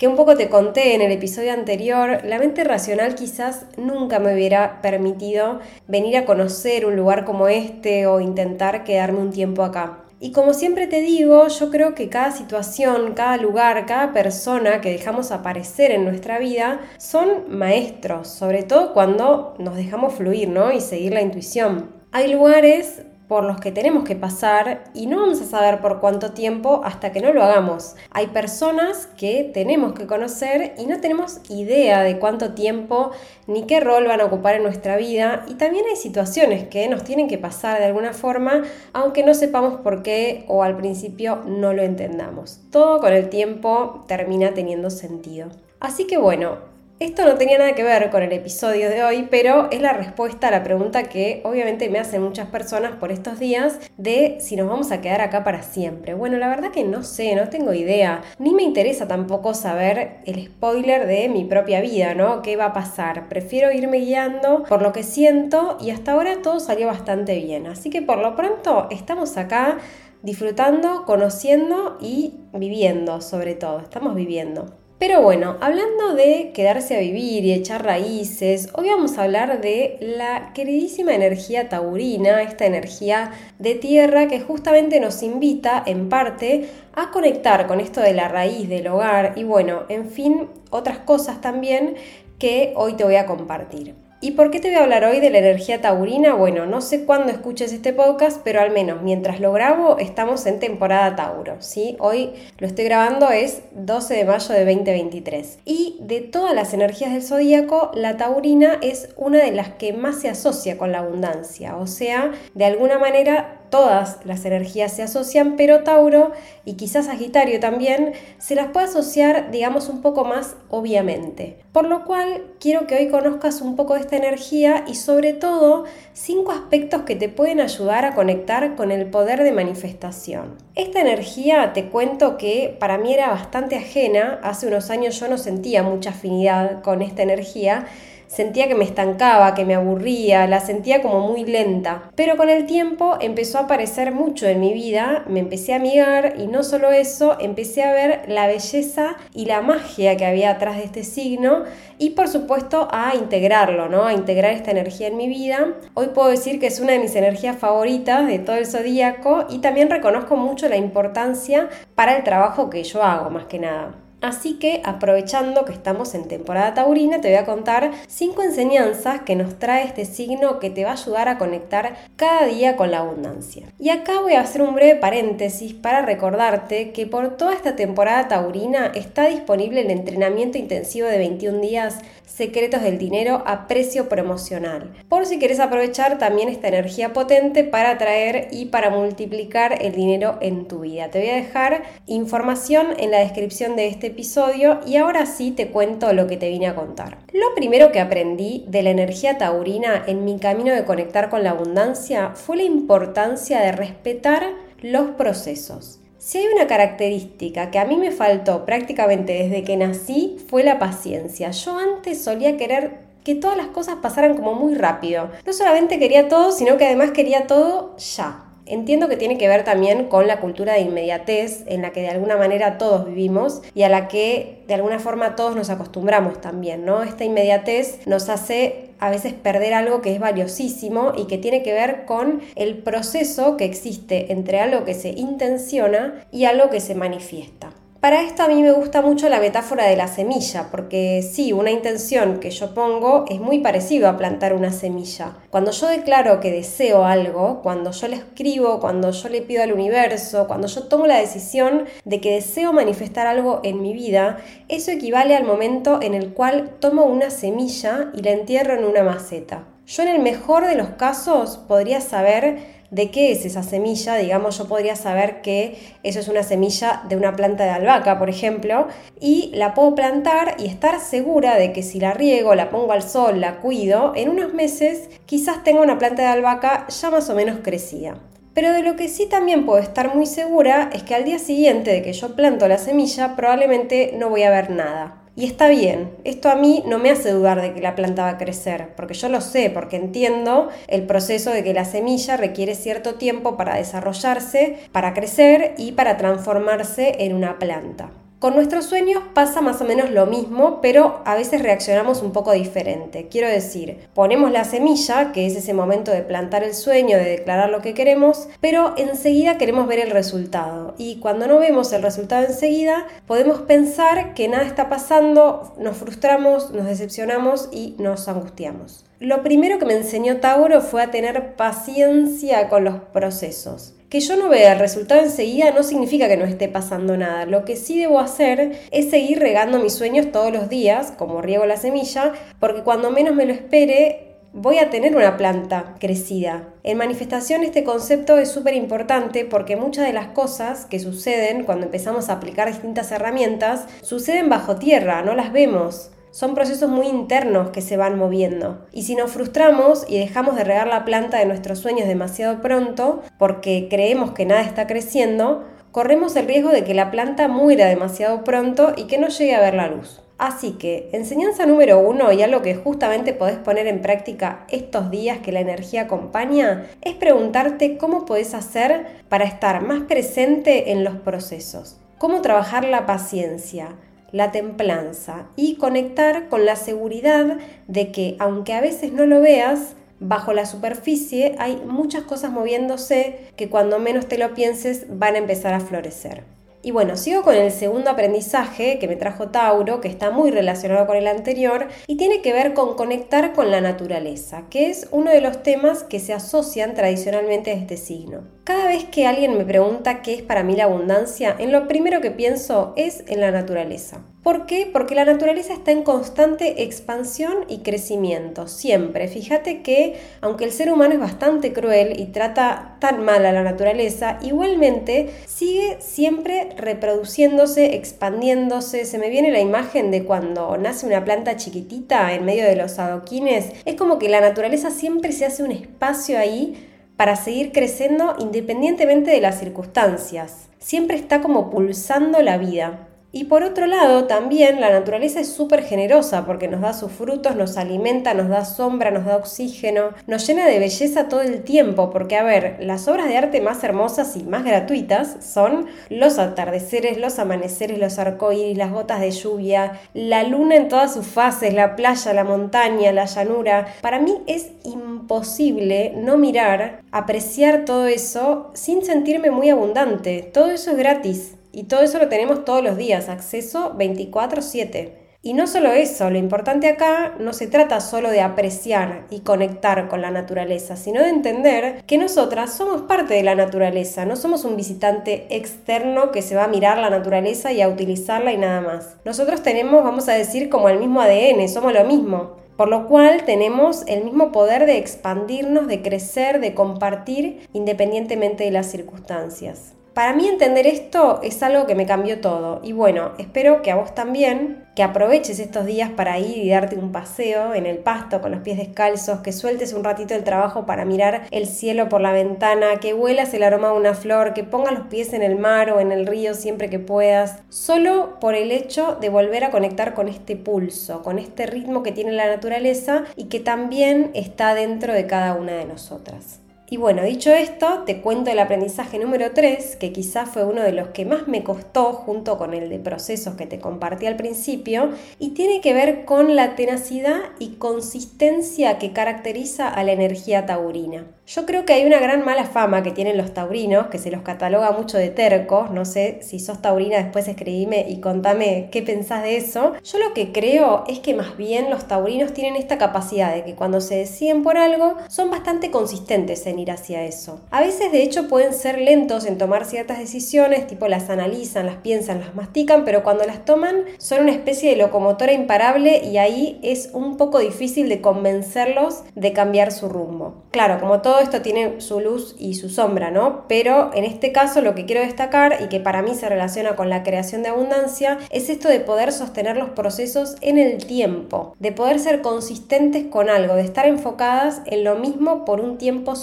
que 0.00 0.08
un 0.08 0.16
poco 0.16 0.34
te 0.34 0.48
conté 0.48 0.94
en 0.94 1.02
el 1.02 1.12
episodio 1.12 1.52
anterior, 1.52 2.22
la 2.24 2.38
mente 2.38 2.64
racional 2.64 3.14
quizás 3.14 3.66
nunca 3.76 4.18
me 4.18 4.32
hubiera 4.32 4.80
permitido 4.80 5.60
venir 5.88 6.16
a 6.16 6.24
conocer 6.24 6.86
un 6.86 6.96
lugar 6.96 7.26
como 7.26 7.48
este 7.48 8.06
o 8.06 8.18
intentar 8.18 8.82
quedarme 8.82 9.18
un 9.18 9.30
tiempo 9.30 9.62
acá. 9.62 9.98
Y 10.18 10.32
como 10.32 10.54
siempre 10.54 10.86
te 10.86 11.02
digo, 11.02 11.48
yo 11.48 11.70
creo 11.70 11.94
que 11.94 12.08
cada 12.08 12.30
situación, 12.30 13.12
cada 13.12 13.36
lugar, 13.36 13.84
cada 13.84 14.14
persona 14.14 14.80
que 14.80 14.90
dejamos 14.90 15.32
aparecer 15.32 15.90
en 15.90 16.04
nuestra 16.04 16.38
vida 16.38 16.80
son 16.96 17.44
maestros, 17.48 18.28
sobre 18.28 18.62
todo 18.62 18.94
cuando 18.94 19.54
nos 19.58 19.76
dejamos 19.76 20.14
fluir, 20.14 20.48
¿no? 20.48 20.72
Y 20.72 20.80
seguir 20.80 21.12
la 21.12 21.20
intuición. 21.20 21.90
Hay 22.10 22.32
lugares 22.32 23.02
por 23.30 23.44
los 23.44 23.60
que 23.60 23.70
tenemos 23.70 24.02
que 24.02 24.16
pasar 24.16 24.82
y 24.92 25.06
no 25.06 25.20
vamos 25.20 25.40
a 25.40 25.44
saber 25.44 25.80
por 25.80 26.00
cuánto 26.00 26.32
tiempo 26.32 26.80
hasta 26.82 27.12
que 27.12 27.20
no 27.20 27.32
lo 27.32 27.44
hagamos. 27.44 27.94
Hay 28.10 28.26
personas 28.26 29.06
que 29.06 29.48
tenemos 29.54 29.92
que 29.92 30.08
conocer 30.08 30.74
y 30.76 30.86
no 30.86 31.00
tenemos 31.00 31.38
idea 31.48 32.02
de 32.02 32.18
cuánto 32.18 32.54
tiempo 32.54 33.12
ni 33.46 33.68
qué 33.68 33.78
rol 33.78 34.08
van 34.08 34.20
a 34.20 34.24
ocupar 34.24 34.56
en 34.56 34.64
nuestra 34.64 34.96
vida 34.96 35.44
y 35.46 35.54
también 35.54 35.84
hay 35.88 35.94
situaciones 35.94 36.66
que 36.66 36.88
nos 36.88 37.04
tienen 37.04 37.28
que 37.28 37.38
pasar 37.38 37.78
de 37.78 37.84
alguna 37.84 38.14
forma 38.14 38.64
aunque 38.92 39.22
no 39.22 39.32
sepamos 39.32 39.80
por 39.80 40.02
qué 40.02 40.44
o 40.48 40.64
al 40.64 40.76
principio 40.76 41.36
no 41.46 41.72
lo 41.72 41.82
entendamos. 41.84 42.58
Todo 42.72 42.98
con 42.98 43.12
el 43.12 43.28
tiempo 43.28 44.04
termina 44.08 44.54
teniendo 44.54 44.90
sentido. 44.90 45.50
Así 45.78 46.08
que 46.08 46.18
bueno, 46.18 46.69
esto 47.00 47.24
no 47.24 47.36
tenía 47.36 47.56
nada 47.56 47.74
que 47.74 47.82
ver 47.82 48.10
con 48.10 48.22
el 48.22 48.30
episodio 48.30 48.90
de 48.90 49.02
hoy, 49.02 49.26
pero 49.30 49.68
es 49.70 49.80
la 49.80 49.94
respuesta 49.94 50.48
a 50.48 50.50
la 50.50 50.62
pregunta 50.62 51.04
que 51.04 51.40
obviamente 51.44 51.88
me 51.88 51.98
hacen 51.98 52.22
muchas 52.22 52.48
personas 52.48 52.92
por 52.92 53.10
estos 53.10 53.38
días 53.38 53.80
de 53.96 54.36
si 54.40 54.54
nos 54.54 54.68
vamos 54.68 54.92
a 54.92 55.00
quedar 55.00 55.22
acá 55.22 55.42
para 55.42 55.62
siempre. 55.62 56.12
Bueno, 56.12 56.36
la 56.36 56.48
verdad 56.48 56.70
que 56.70 56.84
no 56.84 57.02
sé, 57.02 57.34
no 57.36 57.48
tengo 57.48 57.72
idea, 57.72 58.20
ni 58.38 58.52
me 58.52 58.64
interesa 58.64 59.08
tampoco 59.08 59.54
saber 59.54 60.18
el 60.26 60.44
spoiler 60.44 61.06
de 61.06 61.30
mi 61.30 61.46
propia 61.46 61.80
vida, 61.80 62.14
¿no? 62.14 62.42
¿Qué 62.42 62.56
va 62.56 62.66
a 62.66 62.72
pasar? 62.74 63.30
Prefiero 63.30 63.72
irme 63.72 64.00
guiando 64.00 64.64
por 64.64 64.82
lo 64.82 64.92
que 64.92 65.02
siento 65.02 65.78
y 65.80 65.92
hasta 65.92 66.12
ahora 66.12 66.42
todo 66.42 66.60
salió 66.60 66.86
bastante 66.86 67.34
bien. 67.36 67.66
Así 67.66 67.88
que 67.88 68.02
por 68.02 68.18
lo 68.18 68.36
pronto 68.36 68.88
estamos 68.90 69.38
acá 69.38 69.78
disfrutando, 70.22 71.06
conociendo 71.06 71.96
y 71.98 72.34
viviendo 72.52 73.22
sobre 73.22 73.54
todo. 73.54 73.80
Estamos 73.80 74.14
viviendo. 74.14 74.79
Pero 75.00 75.22
bueno, 75.22 75.56
hablando 75.62 76.12
de 76.12 76.50
quedarse 76.52 76.94
a 76.94 77.00
vivir 77.00 77.46
y 77.46 77.54
echar 77.54 77.82
raíces, 77.82 78.68
hoy 78.74 78.90
vamos 78.90 79.16
a 79.16 79.22
hablar 79.22 79.62
de 79.62 79.96
la 79.98 80.52
queridísima 80.52 81.14
energía 81.14 81.70
taurina, 81.70 82.42
esta 82.42 82.66
energía 82.66 83.30
de 83.58 83.76
tierra 83.76 84.28
que 84.28 84.42
justamente 84.42 85.00
nos 85.00 85.22
invita 85.22 85.82
en 85.86 86.10
parte 86.10 86.68
a 86.92 87.10
conectar 87.12 87.66
con 87.66 87.80
esto 87.80 88.02
de 88.02 88.12
la 88.12 88.28
raíz 88.28 88.68
del 88.68 88.88
hogar 88.88 89.32
y 89.36 89.44
bueno, 89.44 89.84
en 89.88 90.10
fin, 90.10 90.50
otras 90.68 90.98
cosas 90.98 91.40
también 91.40 91.94
que 92.38 92.74
hoy 92.76 92.92
te 92.92 93.04
voy 93.04 93.16
a 93.16 93.24
compartir. 93.24 93.94
¿Y 94.22 94.32
por 94.32 94.50
qué 94.50 94.60
te 94.60 94.68
voy 94.68 94.76
a 94.76 94.82
hablar 94.82 95.04
hoy 95.04 95.18
de 95.18 95.30
la 95.30 95.38
energía 95.38 95.80
taurina? 95.80 96.34
Bueno, 96.34 96.66
no 96.66 96.82
sé 96.82 97.06
cuándo 97.06 97.32
escuches 97.32 97.72
este 97.72 97.94
podcast, 97.94 98.42
pero 98.44 98.60
al 98.60 98.70
menos 98.70 99.00
mientras 99.00 99.40
lo 99.40 99.50
grabo 99.50 99.96
estamos 99.96 100.44
en 100.44 100.60
temporada 100.60 101.16
Tauro, 101.16 101.56
¿sí? 101.60 101.96
Hoy 102.00 102.32
lo 102.58 102.66
estoy 102.66 102.84
grabando 102.84 103.30
es 103.30 103.62
12 103.72 104.14
de 104.14 104.24
mayo 104.26 104.52
de 104.52 104.66
2023. 104.66 105.60
Y 105.64 105.96
de 106.00 106.20
todas 106.20 106.54
las 106.54 106.74
energías 106.74 107.14
del 107.14 107.22
zodíaco, 107.22 107.92
la 107.94 108.18
taurina 108.18 108.76
es 108.82 109.08
una 109.16 109.38
de 109.38 109.52
las 109.52 109.70
que 109.70 109.94
más 109.94 110.20
se 110.20 110.28
asocia 110.28 110.76
con 110.76 110.92
la 110.92 110.98
abundancia, 110.98 111.76
o 111.76 111.86
sea, 111.86 112.30
de 112.52 112.66
alguna 112.66 112.98
manera 112.98 113.59
todas 113.70 114.18
las 114.24 114.44
energías 114.44 114.92
se 114.92 115.02
asocian, 115.02 115.56
pero 115.56 115.82
Tauro 115.84 116.32
y 116.64 116.74
quizás 116.74 117.06
Sagitario 117.06 117.60
también 117.60 118.12
se 118.38 118.54
las 118.54 118.68
puede 118.68 118.86
asociar, 118.86 119.50
digamos, 119.50 119.88
un 119.88 120.02
poco 120.02 120.24
más 120.24 120.56
obviamente. 120.68 121.58
Por 121.72 121.86
lo 121.86 122.04
cual 122.04 122.42
quiero 122.58 122.86
que 122.86 122.96
hoy 122.96 123.08
conozcas 123.08 123.60
un 123.60 123.76
poco 123.76 123.94
de 123.94 124.00
esta 124.00 124.16
energía 124.16 124.84
y 124.86 124.96
sobre 124.96 125.32
todo 125.32 125.84
cinco 126.12 126.52
aspectos 126.52 127.02
que 127.02 127.16
te 127.16 127.28
pueden 127.28 127.60
ayudar 127.60 128.04
a 128.04 128.14
conectar 128.14 128.74
con 128.74 128.90
el 128.90 129.06
poder 129.06 129.42
de 129.44 129.52
manifestación. 129.52 130.56
Esta 130.74 131.00
energía 131.00 131.72
te 131.72 131.88
cuento 131.88 132.36
que 132.36 132.76
para 132.80 132.98
mí 132.98 133.14
era 133.14 133.30
bastante 133.30 133.76
ajena, 133.76 134.40
hace 134.42 134.66
unos 134.66 134.90
años 134.90 135.18
yo 135.20 135.28
no 135.28 135.38
sentía 135.38 135.82
mucha 135.82 136.10
afinidad 136.10 136.82
con 136.82 137.02
esta 137.02 137.22
energía, 137.22 137.86
sentía 138.30 138.68
que 138.68 138.76
me 138.76 138.84
estancaba, 138.84 139.54
que 139.54 139.64
me 139.64 139.74
aburría, 139.74 140.46
la 140.46 140.60
sentía 140.60 141.02
como 141.02 141.20
muy 141.20 141.44
lenta. 141.44 142.10
Pero 142.14 142.36
con 142.36 142.48
el 142.48 142.64
tiempo 142.64 143.18
empezó 143.20 143.58
a 143.58 143.62
aparecer 143.62 144.12
mucho 144.12 144.46
en 144.46 144.60
mi 144.60 144.72
vida, 144.72 145.24
me 145.28 145.40
empecé 145.40 145.72
a 145.72 145.76
amigar 145.76 146.34
y 146.38 146.46
no 146.46 146.62
solo 146.62 146.92
eso, 146.92 147.36
empecé 147.40 147.82
a 147.82 147.92
ver 147.92 148.22
la 148.28 148.46
belleza 148.46 149.16
y 149.34 149.46
la 149.46 149.60
magia 149.62 150.16
que 150.16 150.26
había 150.26 150.50
atrás 150.50 150.76
de 150.76 150.84
este 150.84 151.02
signo 151.02 151.64
y 151.98 152.10
por 152.10 152.28
supuesto 152.28 152.88
a 152.92 153.16
integrarlo, 153.16 153.88
¿no? 153.88 154.04
A 154.04 154.12
integrar 154.12 154.52
esta 154.52 154.70
energía 154.70 155.08
en 155.08 155.16
mi 155.16 155.28
vida. 155.28 155.74
Hoy 155.94 156.08
puedo 156.14 156.28
decir 156.28 156.60
que 156.60 156.68
es 156.68 156.78
una 156.78 156.92
de 156.92 157.00
mis 157.00 157.16
energías 157.16 157.56
favoritas 157.56 158.26
de 158.28 158.38
todo 158.38 158.56
el 158.56 158.66
zodíaco 158.66 159.46
y 159.50 159.58
también 159.58 159.90
reconozco 159.90 160.36
mucho 160.36 160.68
la 160.68 160.76
importancia 160.76 161.68
para 161.96 162.16
el 162.16 162.22
trabajo 162.22 162.70
que 162.70 162.84
yo 162.84 163.02
hago, 163.02 163.28
más 163.30 163.46
que 163.46 163.58
nada. 163.58 164.09
Así 164.20 164.54
que 164.54 164.82
aprovechando 164.84 165.64
que 165.64 165.72
estamos 165.72 166.14
en 166.14 166.28
temporada 166.28 166.74
taurina, 166.74 167.20
te 167.20 167.28
voy 167.28 167.38
a 167.38 167.46
contar 167.46 167.90
cinco 168.06 168.42
enseñanzas 168.42 169.22
que 169.22 169.36
nos 169.36 169.58
trae 169.58 169.84
este 169.84 170.04
signo 170.04 170.58
que 170.58 170.70
te 170.70 170.84
va 170.84 170.90
a 170.90 170.94
ayudar 170.94 171.28
a 171.28 171.38
conectar 171.38 171.96
cada 172.16 172.46
día 172.46 172.76
con 172.76 172.90
la 172.90 172.98
abundancia. 172.98 173.66
Y 173.78 173.90
acá 173.90 174.20
voy 174.20 174.34
a 174.34 174.40
hacer 174.40 174.62
un 174.62 174.74
breve 174.74 174.96
paréntesis 174.96 175.72
para 175.74 176.02
recordarte 176.02 176.92
que 176.92 177.06
por 177.06 177.36
toda 177.36 177.54
esta 177.54 177.76
temporada 177.76 178.28
taurina 178.28 178.92
está 178.94 179.26
disponible 179.26 179.80
el 179.80 179.90
entrenamiento 179.90 180.58
intensivo 180.58 181.08
de 181.08 181.18
21 181.18 181.60
días 181.60 181.98
Secretos 182.40 182.82
del 182.82 182.96
Dinero 182.96 183.42
a 183.44 183.66
precio 183.66 184.08
promocional. 184.08 184.92
Por 185.08 185.26
si 185.26 185.38
quieres 185.38 185.60
aprovechar 185.60 186.16
también 186.18 186.48
esta 186.48 186.68
energía 186.68 187.12
potente 187.12 187.64
para 187.64 187.90
atraer 187.90 188.48
y 188.52 188.66
para 188.66 188.88
multiplicar 188.88 189.82
el 189.82 189.92
dinero 189.92 190.38
en 190.40 190.66
tu 190.66 190.80
vida. 190.80 191.10
Te 191.10 191.18
voy 191.18 191.28
a 191.28 191.34
dejar 191.34 191.82
información 192.06 192.94
en 192.98 193.10
la 193.10 193.18
descripción 193.18 193.76
de 193.76 193.88
este 193.88 194.09
episodio 194.10 194.80
y 194.86 194.96
ahora 194.96 195.26
sí 195.26 195.50
te 195.50 195.68
cuento 195.68 196.12
lo 196.12 196.26
que 196.26 196.36
te 196.36 196.48
vine 196.48 196.66
a 196.66 196.74
contar. 196.74 197.18
Lo 197.32 197.54
primero 197.54 197.90
que 197.92 198.00
aprendí 198.00 198.64
de 198.68 198.82
la 198.82 198.90
energía 198.90 199.38
taurina 199.38 200.04
en 200.06 200.24
mi 200.24 200.38
camino 200.38 200.72
de 200.72 200.84
conectar 200.84 201.30
con 201.30 201.42
la 201.42 201.50
abundancia 201.50 202.30
fue 202.34 202.58
la 202.58 202.62
importancia 202.62 203.60
de 203.60 203.72
respetar 203.72 204.50
los 204.82 205.10
procesos. 205.10 206.00
Si 206.18 206.38
hay 206.38 206.46
una 206.54 206.66
característica 206.66 207.70
que 207.70 207.78
a 207.78 207.86
mí 207.86 207.96
me 207.96 208.10
faltó 208.10 208.66
prácticamente 208.66 209.32
desde 209.32 209.64
que 209.64 209.76
nací 209.76 210.36
fue 210.48 210.62
la 210.62 210.78
paciencia. 210.78 211.50
Yo 211.50 211.78
antes 211.78 212.22
solía 212.22 212.56
querer 212.58 212.98
que 213.24 213.34
todas 213.34 213.56
las 213.56 213.68
cosas 213.68 213.96
pasaran 214.02 214.34
como 214.34 214.54
muy 214.54 214.74
rápido. 214.74 215.30
No 215.46 215.52
solamente 215.52 215.98
quería 215.98 216.28
todo, 216.28 216.52
sino 216.52 216.76
que 216.76 216.86
además 216.86 217.12
quería 217.12 217.46
todo 217.46 217.96
ya 217.96 218.49
Entiendo 218.70 219.08
que 219.08 219.16
tiene 219.16 219.36
que 219.36 219.48
ver 219.48 219.64
también 219.64 220.04
con 220.06 220.28
la 220.28 220.38
cultura 220.40 220.74
de 220.74 220.80
inmediatez 220.80 221.64
en 221.66 221.82
la 221.82 221.90
que 221.90 222.02
de 222.02 222.08
alguna 222.08 222.36
manera 222.36 222.78
todos 222.78 223.04
vivimos 223.04 223.62
y 223.74 223.82
a 223.82 223.88
la 223.88 224.06
que 224.06 224.62
de 224.68 224.74
alguna 224.74 225.00
forma 225.00 225.34
todos 225.34 225.56
nos 225.56 225.70
acostumbramos 225.70 226.40
también, 226.40 226.84
¿no? 226.84 227.02
Esta 227.02 227.24
inmediatez 227.24 228.06
nos 228.06 228.28
hace 228.28 228.90
a 229.00 229.10
veces 229.10 229.32
perder 229.32 229.74
algo 229.74 230.02
que 230.02 230.14
es 230.14 230.20
valiosísimo 230.20 231.14
y 231.16 231.26
que 231.26 231.36
tiene 231.36 231.64
que 231.64 231.72
ver 231.72 232.04
con 232.04 232.42
el 232.54 232.78
proceso 232.78 233.56
que 233.56 233.64
existe 233.64 234.30
entre 234.30 234.60
algo 234.60 234.84
que 234.84 234.94
se 234.94 235.08
intenciona 235.08 236.24
y 236.30 236.44
algo 236.44 236.70
que 236.70 236.78
se 236.78 236.94
manifiesta. 236.94 237.72
Para 238.00 238.22
esto 238.22 238.42
a 238.42 238.48
mí 238.48 238.62
me 238.62 238.72
gusta 238.72 239.02
mucho 239.02 239.28
la 239.28 239.40
metáfora 239.40 239.84
de 239.84 239.94
la 239.94 240.08
semilla, 240.08 240.68
porque 240.70 241.20
sí, 241.20 241.52
una 241.52 241.70
intención 241.70 242.40
que 242.40 242.50
yo 242.50 242.72
pongo 242.72 243.26
es 243.28 243.40
muy 243.40 243.58
parecido 243.58 244.08
a 244.08 244.16
plantar 244.16 244.54
una 244.54 244.72
semilla. 244.72 245.36
Cuando 245.50 245.70
yo 245.70 245.86
declaro 245.86 246.40
que 246.40 246.50
deseo 246.50 247.04
algo, 247.04 247.60
cuando 247.60 247.90
yo 247.90 248.08
le 248.08 248.16
escribo, 248.16 248.80
cuando 248.80 249.10
yo 249.10 249.28
le 249.28 249.42
pido 249.42 249.62
al 249.62 249.74
universo, 249.74 250.46
cuando 250.46 250.66
yo 250.66 250.84
tomo 250.84 251.06
la 251.06 251.18
decisión 251.18 251.84
de 252.06 252.22
que 252.22 252.32
deseo 252.32 252.72
manifestar 252.72 253.26
algo 253.26 253.60
en 253.64 253.82
mi 253.82 253.92
vida, 253.92 254.38
eso 254.68 254.92
equivale 254.92 255.36
al 255.36 255.44
momento 255.44 256.00
en 256.00 256.14
el 256.14 256.32
cual 256.32 256.76
tomo 256.80 257.04
una 257.04 257.28
semilla 257.28 258.12
y 258.14 258.22
la 258.22 258.30
entierro 258.30 258.78
en 258.78 258.86
una 258.86 259.02
maceta. 259.02 259.66
Yo 259.86 260.04
en 260.04 260.08
el 260.08 260.22
mejor 260.22 260.66
de 260.66 260.76
los 260.76 260.90
casos 260.90 261.58
podría 261.58 262.00
saber 262.00 262.79
de 262.90 263.10
qué 263.10 263.32
es 263.32 263.44
esa 263.44 263.62
semilla. 263.62 264.16
Digamos, 264.16 264.58
yo 264.58 264.68
podría 264.68 264.96
saber 264.96 265.42
que 265.42 265.78
eso 266.02 266.20
es 266.20 266.28
una 266.28 266.42
semilla 266.42 267.02
de 267.08 267.16
una 267.16 267.36
planta 267.36 267.64
de 267.64 267.70
albahaca, 267.70 268.18
por 268.18 268.30
ejemplo, 268.30 268.88
y 269.20 269.50
la 269.54 269.74
puedo 269.74 269.94
plantar 269.94 270.56
y 270.58 270.66
estar 270.66 271.00
segura 271.00 271.56
de 271.56 271.72
que 271.72 271.82
si 271.82 272.00
la 272.00 272.12
riego, 272.12 272.54
la 272.54 272.70
pongo 272.70 272.92
al 272.92 273.02
sol, 273.02 273.40
la 273.40 273.56
cuido, 273.56 274.12
en 274.16 274.28
unos 274.28 274.52
meses 274.54 275.10
quizás 275.26 275.62
tenga 275.64 275.80
una 275.80 275.98
planta 275.98 276.22
de 276.22 276.28
albahaca 276.28 276.86
ya 276.88 277.10
más 277.10 277.30
o 277.30 277.34
menos 277.34 277.58
crecida. 277.62 278.18
Pero 278.52 278.72
de 278.72 278.82
lo 278.82 278.96
que 278.96 279.08
sí 279.08 279.26
también 279.26 279.64
puedo 279.64 279.78
estar 279.78 280.14
muy 280.14 280.26
segura 280.26 280.90
es 280.92 281.04
que 281.04 281.14
al 281.14 281.24
día 281.24 281.38
siguiente 281.38 281.92
de 281.92 282.02
que 282.02 282.12
yo 282.12 282.34
planto 282.34 282.66
la 282.66 282.78
semilla 282.78 283.36
probablemente 283.36 284.14
no 284.18 284.28
voy 284.28 284.42
a 284.42 284.50
ver 284.50 284.70
nada. 284.70 285.19
Y 285.36 285.46
está 285.46 285.68
bien, 285.68 286.10
esto 286.24 286.50
a 286.50 286.56
mí 286.56 286.82
no 286.86 286.98
me 286.98 287.10
hace 287.10 287.30
dudar 287.30 287.62
de 287.62 287.72
que 287.72 287.80
la 287.80 287.94
planta 287.94 288.24
va 288.24 288.30
a 288.30 288.38
crecer, 288.38 288.88
porque 288.96 289.14
yo 289.14 289.28
lo 289.28 289.40
sé, 289.40 289.70
porque 289.70 289.96
entiendo 289.96 290.68
el 290.88 291.06
proceso 291.06 291.50
de 291.50 291.62
que 291.62 291.72
la 291.72 291.84
semilla 291.84 292.36
requiere 292.36 292.74
cierto 292.74 293.14
tiempo 293.14 293.56
para 293.56 293.76
desarrollarse, 293.76 294.78
para 294.92 295.14
crecer 295.14 295.74
y 295.78 295.92
para 295.92 296.16
transformarse 296.16 297.24
en 297.24 297.34
una 297.34 297.58
planta. 297.58 298.10
Con 298.40 298.54
nuestros 298.54 298.86
sueños 298.86 299.22
pasa 299.34 299.60
más 299.60 299.82
o 299.82 299.84
menos 299.84 300.08
lo 300.08 300.24
mismo, 300.24 300.80
pero 300.80 301.20
a 301.26 301.34
veces 301.34 301.60
reaccionamos 301.60 302.22
un 302.22 302.32
poco 302.32 302.52
diferente. 302.52 303.28
Quiero 303.28 303.46
decir, 303.46 304.08
ponemos 304.14 304.50
la 304.50 304.64
semilla, 304.64 305.30
que 305.32 305.44
es 305.44 305.54
ese 305.56 305.74
momento 305.74 306.10
de 306.10 306.22
plantar 306.22 306.64
el 306.64 306.72
sueño, 306.72 307.18
de 307.18 307.28
declarar 307.28 307.68
lo 307.68 307.82
que 307.82 307.92
queremos, 307.92 308.48
pero 308.62 308.94
enseguida 308.96 309.58
queremos 309.58 309.86
ver 309.86 309.98
el 309.98 310.10
resultado. 310.10 310.94
Y 310.96 311.16
cuando 311.16 311.46
no 311.48 311.58
vemos 311.58 311.92
el 311.92 312.00
resultado 312.00 312.46
enseguida, 312.46 313.06
podemos 313.26 313.60
pensar 313.60 314.32
que 314.32 314.48
nada 314.48 314.64
está 314.64 314.88
pasando, 314.88 315.74
nos 315.78 315.98
frustramos, 315.98 316.70
nos 316.70 316.86
decepcionamos 316.86 317.68
y 317.70 317.94
nos 317.98 318.26
angustiamos. 318.26 319.04
Lo 319.18 319.42
primero 319.42 319.78
que 319.78 319.84
me 319.84 319.92
enseñó 319.92 320.38
Tauro 320.38 320.80
fue 320.80 321.02
a 321.02 321.10
tener 321.10 321.56
paciencia 321.56 322.70
con 322.70 322.84
los 322.84 323.00
procesos. 323.12 323.96
Que 324.10 324.18
yo 324.18 324.34
no 324.34 324.48
vea 324.48 324.72
el 324.72 324.80
resultado 324.80 325.20
enseguida 325.20 325.70
no 325.70 325.84
significa 325.84 326.26
que 326.26 326.36
no 326.36 326.44
esté 326.44 326.66
pasando 326.68 327.16
nada. 327.16 327.46
Lo 327.46 327.64
que 327.64 327.76
sí 327.76 327.96
debo 327.96 328.18
hacer 328.18 328.80
es 328.90 329.08
seguir 329.08 329.38
regando 329.38 329.78
mis 329.78 329.94
sueños 329.94 330.32
todos 330.32 330.52
los 330.52 330.68
días, 330.68 331.12
como 331.16 331.40
riego 331.40 331.64
la 331.64 331.76
semilla, 331.76 332.32
porque 332.58 332.82
cuando 332.82 333.12
menos 333.12 333.36
me 333.36 333.46
lo 333.46 333.52
espere, 333.52 334.34
voy 334.52 334.78
a 334.78 334.90
tener 334.90 335.14
una 335.14 335.36
planta 335.36 335.94
crecida. 336.00 336.70
En 336.82 336.98
manifestación 336.98 337.62
este 337.62 337.84
concepto 337.84 338.36
es 338.38 338.50
súper 338.50 338.74
importante 338.74 339.44
porque 339.44 339.76
muchas 339.76 340.08
de 340.08 340.12
las 340.12 340.26
cosas 340.26 340.86
que 340.86 340.98
suceden 340.98 341.62
cuando 341.62 341.86
empezamos 341.86 342.28
a 342.28 342.32
aplicar 342.32 342.66
distintas 342.66 343.12
herramientas 343.12 343.86
suceden 344.02 344.48
bajo 344.48 344.74
tierra, 344.74 345.22
no 345.22 345.36
las 345.36 345.52
vemos. 345.52 346.10
Son 346.30 346.54
procesos 346.54 346.88
muy 346.88 347.08
internos 347.08 347.70
que 347.70 347.80
se 347.80 347.96
van 347.96 348.16
moviendo. 348.16 348.86
Y 348.92 349.02
si 349.02 349.16
nos 349.16 349.32
frustramos 349.32 350.04
y 350.08 350.18
dejamos 350.18 350.54
de 350.56 350.64
regar 350.64 350.86
la 350.86 351.04
planta 351.04 351.38
de 351.38 351.46
nuestros 351.46 351.80
sueños 351.80 352.06
demasiado 352.06 352.60
pronto, 352.60 353.22
porque 353.38 353.88
creemos 353.90 354.30
que 354.30 354.46
nada 354.46 354.62
está 354.62 354.86
creciendo, 354.86 355.64
corremos 355.90 356.36
el 356.36 356.46
riesgo 356.46 356.70
de 356.70 356.84
que 356.84 356.94
la 356.94 357.10
planta 357.10 357.48
muera 357.48 357.86
demasiado 357.86 358.44
pronto 358.44 358.92
y 358.96 359.04
que 359.04 359.18
no 359.18 359.28
llegue 359.28 359.56
a 359.56 359.60
ver 359.60 359.74
la 359.74 359.88
luz. 359.88 360.22
Así 360.38 360.72
que, 360.78 361.10
enseñanza 361.12 361.66
número 361.66 361.98
uno 361.98 362.32
y 362.32 362.42
algo 362.42 362.62
que 362.62 362.74
justamente 362.74 363.34
podés 363.34 363.58
poner 363.58 363.86
en 363.86 364.00
práctica 364.00 364.64
estos 364.70 365.10
días 365.10 365.40
que 365.40 365.52
la 365.52 365.60
energía 365.60 366.02
acompaña, 366.02 366.86
es 367.02 367.14
preguntarte 367.14 367.98
cómo 367.98 368.24
podés 368.24 368.54
hacer 368.54 369.20
para 369.28 369.44
estar 369.44 369.82
más 369.82 370.04
presente 370.04 370.92
en 370.92 371.04
los 371.04 371.16
procesos. 371.16 371.98
Cómo 372.16 372.40
trabajar 372.40 372.86
la 372.86 373.04
paciencia, 373.04 373.96
la 374.32 374.52
templanza 374.52 375.48
y 375.56 375.76
conectar 375.76 376.48
con 376.48 376.64
la 376.64 376.76
seguridad 376.76 377.58
de 377.88 378.12
que 378.12 378.36
aunque 378.38 378.74
a 378.74 378.80
veces 378.80 379.12
no 379.12 379.26
lo 379.26 379.40
veas, 379.40 379.94
bajo 380.20 380.52
la 380.52 380.66
superficie 380.66 381.56
hay 381.58 381.76
muchas 381.86 382.22
cosas 382.24 382.52
moviéndose 382.52 383.48
que 383.56 383.68
cuando 383.68 383.98
menos 383.98 384.26
te 384.26 384.38
lo 384.38 384.54
pienses 384.54 385.06
van 385.08 385.34
a 385.34 385.38
empezar 385.38 385.74
a 385.74 385.80
florecer. 385.80 386.44
Y 386.82 386.92
bueno, 386.92 387.18
sigo 387.18 387.42
con 387.42 387.54
el 387.54 387.70
segundo 387.70 388.08
aprendizaje 388.08 388.98
que 388.98 389.06
me 389.06 389.16
trajo 389.16 389.48
Tauro, 389.48 390.00
que 390.00 390.08
está 390.08 390.30
muy 390.30 390.50
relacionado 390.50 391.06
con 391.06 391.16
el 391.16 391.26
anterior, 391.26 391.88
y 392.06 392.16
tiene 392.16 392.40
que 392.40 392.54
ver 392.54 392.72
con 392.72 392.96
conectar 392.96 393.52
con 393.52 393.70
la 393.70 393.82
naturaleza, 393.82 394.64
que 394.70 394.88
es 394.88 395.06
uno 395.10 395.30
de 395.30 395.42
los 395.42 395.62
temas 395.62 396.04
que 396.04 396.20
se 396.20 396.32
asocian 396.32 396.94
tradicionalmente 396.94 397.70
a 397.70 397.74
este 397.74 397.98
signo. 397.98 398.44
Cada 398.64 398.86
vez 398.86 399.04
que 399.04 399.26
alguien 399.26 399.58
me 399.58 399.66
pregunta 399.66 400.22
qué 400.22 400.32
es 400.32 400.42
para 400.42 400.62
mí 400.62 400.74
la 400.74 400.84
abundancia, 400.84 401.54
en 401.58 401.70
lo 401.70 401.86
primero 401.86 402.22
que 402.22 402.30
pienso 402.30 402.94
es 402.96 403.24
en 403.26 403.40
la 403.40 403.50
naturaleza. 403.50 404.22
¿Por 404.42 404.64
qué? 404.64 404.88
Porque 404.90 405.14
la 405.14 405.26
naturaleza 405.26 405.74
está 405.74 405.90
en 405.90 406.02
constante 406.02 406.82
expansión 406.82 407.66
y 407.68 407.80
crecimiento, 407.80 408.68
siempre. 408.68 409.28
Fíjate 409.28 409.82
que 409.82 410.18
aunque 410.40 410.64
el 410.64 410.72
ser 410.72 410.90
humano 410.90 411.12
es 411.12 411.20
bastante 411.20 411.74
cruel 411.74 412.18
y 412.18 412.26
trata 412.26 412.96
tan 413.00 413.22
mal 413.22 413.44
a 413.44 413.52
la 413.52 413.62
naturaleza, 413.62 414.38
igualmente 414.40 415.28
sigue 415.44 415.98
siempre 416.00 416.70
reproduciéndose, 416.78 417.96
expandiéndose. 417.96 419.04
Se 419.04 419.18
me 419.18 419.28
viene 419.28 419.50
la 419.50 419.60
imagen 419.60 420.10
de 420.10 420.24
cuando 420.24 420.78
nace 420.78 421.04
una 421.04 421.22
planta 421.22 421.56
chiquitita 421.56 422.32
en 422.32 422.46
medio 422.46 422.64
de 422.64 422.76
los 422.76 422.98
adoquines. 422.98 423.72
Es 423.84 423.96
como 423.96 424.18
que 424.18 424.30
la 424.30 424.40
naturaleza 424.40 424.90
siempre 424.90 425.32
se 425.32 425.44
hace 425.44 425.62
un 425.62 425.72
espacio 425.72 426.38
ahí 426.38 426.88
para 427.18 427.36
seguir 427.36 427.72
creciendo 427.72 428.36
independientemente 428.38 429.32
de 429.32 429.42
las 429.42 429.58
circunstancias. 429.58 430.70
Siempre 430.78 431.18
está 431.18 431.42
como 431.42 431.68
pulsando 431.68 432.40
la 432.40 432.56
vida. 432.56 433.09
Y 433.32 433.44
por 433.44 433.62
otro 433.62 433.86
lado, 433.86 434.24
también 434.24 434.80
la 434.80 434.90
naturaleza 434.90 435.38
es 435.38 435.52
súper 435.52 435.84
generosa 435.84 436.44
porque 436.46 436.66
nos 436.66 436.80
da 436.80 436.92
sus 436.92 437.12
frutos, 437.12 437.54
nos 437.54 437.76
alimenta, 437.76 438.34
nos 438.34 438.48
da 438.48 438.64
sombra, 438.64 439.12
nos 439.12 439.24
da 439.24 439.36
oxígeno, 439.36 440.14
nos 440.26 440.44
llena 440.48 440.66
de 440.66 440.80
belleza 440.80 441.28
todo 441.28 441.40
el 441.40 441.62
tiempo, 441.62 442.10
porque 442.10 442.36
a 442.36 442.42
ver, 442.42 442.78
las 442.80 443.06
obras 443.06 443.28
de 443.28 443.36
arte 443.36 443.60
más 443.60 443.84
hermosas 443.84 444.36
y 444.36 444.42
más 444.42 444.64
gratuitas 444.64 445.36
son 445.40 445.86
los 446.08 446.40
atardeceres, 446.40 447.18
los 447.18 447.38
amaneceres, 447.38 447.98
los 447.98 448.18
arcoíris, 448.18 448.76
las 448.76 448.90
gotas 448.90 449.20
de 449.20 449.30
lluvia, 449.30 450.00
la 450.12 450.42
luna 450.42 450.74
en 450.74 450.88
todas 450.88 451.14
sus 451.14 451.26
fases, 451.28 451.72
la 451.72 451.94
playa, 451.94 452.32
la 452.32 452.42
montaña, 452.42 453.12
la 453.12 453.26
llanura. 453.26 453.94
Para 454.00 454.18
mí 454.18 454.38
es 454.48 454.70
imposible 454.82 456.14
no 456.16 456.36
mirar, 456.36 457.02
apreciar 457.12 457.84
todo 457.84 458.06
eso 458.06 458.72
sin 458.74 459.04
sentirme 459.04 459.52
muy 459.52 459.70
abundante. 459.70 460.50
Todo 460.52 460.72
eso 460.72 460.90
es 460.90 460.96
gratis. 460.96 461.59
Y 461.72 461.84
todo 461.84 462.00
eso 462.00 462.18
lo 462.18 462.28
tenemos 462.28 462.64
todos 462.64 462.82
los 462.82 462.96
días, 462.96 463.28
acceso 463.28 463.94
24/7. 463.96 465.20
Y 465.42 465.54
no 465.54 465.66
solo 465.66 465.92
eso, 465.92 466.28
lo 466.28 466.36
importante 466.36 466.86
acá 466.86 467.34
no 467.38 467.54
se 467.54 467.66
trata 467.66 468.00
solo 468.00 468.30
de 468.30 468.42
apreciar 468.42 469.24
y 469.30 469.40
conectar 469.40 470.08
con 470.08 470.20
la 470.20 470.30
naturaleza, 470.30 470.96
sino 470.96 471.22
de 471.22 471.30
entender 471.30 472.04
que 472.06 472.18
nosotras 472.18 472.74
somos 472.74 473.02
parte 473.02 473.32
de 473.32 473.42
la 473.42 473.54
naturaleza, 473.54 474.26
no 474.26 474.36
somos 474.36 474.66
un 474.66 474.76
visitante 474.76 475.46
externo 475.48 476.30
que 476.30 476.42
se 476.42 476.56
va 476.56 476.64
a 476.64 476.68
mirar 476.68 476.98
la 476.98 477.08
naturaleza 477.08 477.72
y 477.72 477.80
a 477.80 477.88
utilizarla 477.88 478.52
y 478.52 478.58
nada 478.58 478.82
más. 478.82 479.16
Nosotros 479.24 479.62
tenemos, 479.62 480.04
vamos 480.04 480.28
a 480.28 480.34
decir, 480.34 480.68
como 480.68 480.90
el 480.90 480.98
mismo 480.98 481.22
ADN, 481.22 481.66
somos 481.68 481.94
lo 481.94 482.04
mismo. 482.04 482.60
Por 482.76 482.88
lo 482.88 483.06
cual 483.08 483.44
tenemos 483.44 484.04
el 484.08 484.24
mismo 484.24 484.52
poder 484.52 484.84
de 484.84 484.98
expandirnos, 484.98 485.86
de 485.86 486.02
crecer, 486.02 486.60
de 486.60 486.74
compartir, 486.74 487.66
independientemente 487.72 488.64
de 488.64 488.72
las 488.72 488.90
circunstancias. 488.90 489.94
Para 490.14 490.34
mí 490.34 490.48
entender 490.48 490.88
esto 490.88 491.38
es 491.44 491.62
algo 491.62 491.86
que 491.86 491.94
me 491.94 492.04
cambió 492.04 492.40
todo 492.40 492.80
y 492.82 492.92
bueno, 492.92 493.30
espero 493.38 493.80
que 493.80 493.92
a 493.92 493.94
vos 493.94 494.12
también, 494.12 494.84
que 494.96 495.04
aproveches 495.04 495.60
estos 495.60 495.86
días 495.86 496.10
para 496.10 496.40
ir 496.40 496.58
y 496.58 496.68
darte 496.68 496.96
un 496.96 497.12
paseo 497.12 497.74
en 497.74 497.86
el 497.86 497.98
pasto 497.98 498.40
con 498.40 498.50
los 498.50 498.60
pies 498.62 498.76
descalzos, 498.76 499.38
que 499.38 499.52
sueltes 499.52 499.92
un 499.92 500.02
ratito 500.02 500.34
el 500.34 500.42
trabajo 500.42 500.84
para 500.84 501.04
mirar 501.04 501.46
el 501.52 501.66
cielo 501.66 502.08
por 502.08 502.20
la 502.20 502.32
ventana, 502.32 502.96
que 503.00 503.14
huelas 503.14 503.54
el 503.54 503.62
aroma 503.62 503.92
de 503.92 503.98
una 503.98 504.14
flor, 504.14 504.52
que 504.52 504.64
pongas 504.64 504.94
los 504.94 505.06
pies 505.06 505.32
en 505.32 505.44
el 505.44 505.56
mar 505.56 505.90
o 505.92 506.00
en 506.00 506.10
el 506.10 506.26
río 506.26 506.54
siempre 506.54 506.90
que 506.90 506.98
puedas, 506.98 507.60
solo 507.68 508.40
por 508.40 508.56
el 508.56 508.72
hecho 508.72 509.16
de 509.20 509.28
volver 509.28 509.62
a 509.62 509.70
conectar 509.70 510.14
con 510.14 510.26
este 510.26 510.56
pulso, 510.56 511.22
con 511.22 511.38
este 511.38 511.66
ritmo 511.66 512.02
que 512.02 512.10
tiene 512.10 512.32
la 512.32 512.48
naturaleza 512.48 513.24
y 513.36 513.44
que 513.44 513.60
también 513.60 514.32
está 514.34 514.74
dentro 514.74 515.12
de 515.12 515.28
cada 515.28 515.54
una 515.54 515.72
de 515.72 515.84
nosotras. 515.84 516.60
Y 516.92 516.96
bueno, 516.96 517.22
dicho 517.22 517.52
esto, 517.52 518.02
te 518.04 518.20
cuento 518.20 518.50
el 518.50 518.58
aprendizaje 518.58 519.20
número 519.20 519.52
3, 519.52 519.94
que 519.94 520.10
quizás 520.10 520.48
fue 520.48 520.64
uno 520.64 520.82
de 520.82 520.90
los 520.90 521.10
que 521.10 521.24
más 521.24 521.46
me 521.46 521.62
costó 521.62 522.12
junto 522.12 522.58
con 522.58 522.74
el 522.74 522.90
de 522.90 522.98
procesos 522.98 523.54
que 523.54 523.64
te 523.64 523.78
compartí 523.78 524.26
al 524.26 524.34
principio, 524.34 525.10
y 525.38 525.50
tiene 525.50 525.80
que 525.80 525.94
ver 525.94 526.24
con 526.24 526.56
la 526.56 526.74
tenacidad 526.74 527.42
y 527.60 527.76
consistencia 527.76 528.98
que 528.98 529.12
caracteriza 529.12 529.88
a 529.88 530.02
la 530.02 530.10
energía 530.10 530.66
taurina. 530.66 531.28
Yo 531.46 531.66
creo 531.66 531.84
que 531.84 531.92
hay 531.92 532.06
una 532.06 532.20
gran 532.20 532.44
mala 532.44 532.64
fama 532.64 533.02
que 533.02 533.10
tienen 533.10 533.36
los 533.36 533.52
taurinos, 533.52 534.06
que 534.06 534.18
se 534.18 534.30
los 534.30 534.42
cataloga 534.42 534.92
mucho 534.92 535.18
de 535.18 535.30
tercos. 535.30 535.90
No 535.90 536.04
sé 536.04 536.38
si 536.42 536.60
sos 536.60 536.80
taurina, 536.80 537.16
después 537.16 537.48
escribime 537.48 538.06
y 538.08 538.20
contame 538.20 538.88
qué 538.92 539.02
pensás 539.02 539.42
de 539.42 539.56
eso. 539.56 539.94
Yo 540.04 540.18
lo 540.18 540.32
que 540.32 540.52
creo 540.52 541.02
es 541.08 541.18
que 541.18 541.34
más 541.34 541.56
bien 541.56 541.90
los 541.90 542.06
taurinos 542.06 542.52
tienen 542.52 542.76
esta 542.76 542.98
capacidad 542.98 543.52
de 543.52 543.64
que 543.64 543.74
cuando 543.74 544.00
se 544.00 544.14
deciden 544.14 544.62
por 544.62 544.78
algo, 544.78 545.16
son 545.26 545.50
bastante 545.50 545.90
consistentes 545.90 546.66
en 546.66 546.78
hacia 546.88 547.24
eso. 547.24 547.60
A 547.70 547.80
veces, 547.80 548.12
de 548.12 548.22
hecho, 548.22 548.48
pueden 548.48 548.72
ser 548.72 548.98
lentos 548.98 549.44
en 549.44 549.58
tomar 549.58 549.84
ciertas 549.84 550.18
decisiones, 550.18 550.86
tipo 550.86 551.08
las 551.08 551.28
analizan, 551.28 551.86
las 551.86 551.96
piensan, 551.96 552.40
las 552.40 552.54
mastican, 552.54 553.04
pero 553.04 553.22
cuando 553.22 553.44
las 553.44 553.64
toman 553.64 554.04
son 554.18 554.42
una 554.42 554.52
especie 554.52 554.90
de 554.90 554.96
locomotora 554.96 555.52
imparable 555.52 556.22
y 556.24 556.38
ahí 556.38 556.78
es 556.82 557.10
un 557.12 557.36
poco 557.36 557.58
difícil 557.58 558.08
de 558.08 558.20
convencerlos 558.20 559.22
de 559.34 559.52
cambiar 559.52 559.90
su 559.90 560.08
rumbo. 560.08 560.62
Claro, 560.70 561.00
como 561.00 561.20
todo 561.20 561.40
esto 561.40 561.62
tiene 561.62 562.00
su 562.00 562.20
luz 562.20 562.54
y 562.58 562.74
su 562.74 562.88
sombra, 562.88 563.30
¿no? 563.30 563.64
Pero 563.68 564.10
en 564.14 564.24
este 564.24 564.52
caso 564.52 564.80
lo 564.80 564.94
que 564.94 565.04
quiero 565.04 565.22
destacar 565.22 565.78
y 565.82 565.88
que 565.88 565.98
para 565.98 566.22
mí 566.22 566.34
se 566.34 566.48
relaciona 566.48 566.94
con 566.96 567.10
la 567.10 567.22
creación 567.22 567.62
de 567.62 567.70
abundancia 567.70 568.38
es 568.50 568.68
esto 568.68 568.88
de 568.88 569.00
poder 569.00 569.32
sostener 569.32 569.76
los 569.76 569.90
procesos 569.90 570.56
en 570.60 570.78
el 570.78 571.04
tiempo, 571.04 571.74
de 571.78 571.92
poder 571.92 572.20
ser 572.20 572.42
consistentes 572.42 573.24
con 573.26 573.48
algo, 573.48 573.74
de 573.74 573.82
estar 573.82 574.06
enfocadas 574.06 574.82
en 574.86 575.04
lo 575.04 575.16
mismo 575.16 575.64
por 575.64 575.80
un 575.80 575.98
tiempo 575.98 576.36